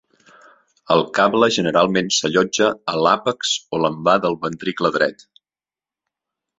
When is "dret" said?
5.01-5.27